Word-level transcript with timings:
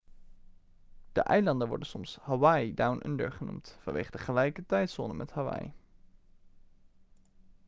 de 1.11 1.21
eilanden 1.23 1.67
worden 1.67 1.87
soms 1.87 2.17
hawaii 2.21 2.73
down 2.73 3.01
under' 3.05 3.31
genoemd 3.37 3.77
vanwege 3.81 4.11
de 4.11 4.17
gelijke 4.17 4.65
tijdzone 4.65 5.13
met 5.13 5.31
hawaii 5.31 5.73